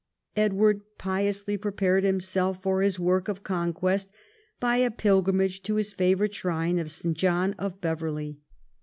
Edward 0.35 0.81
piously 0.97 1.57
prepared 1.57 2.03
himself 2.03 2.59
for 2.63 2.81
his 2.81 2.99
work 2.99 3.27
of 3.27 3.43
conquest 3.43 4.11
by 4.59 4.77
a 4.77 4.89
pilgrimage 4.89 5.61
to 5.61 5.75
his 5.75 5.93
favourite 5.93 6.33
shrine 6.33 6.79
of 6.79 6.89
St. 6.89 7.15
John 7.15 7.53
of 7.59 7.79
Beverley. 7.81 8.39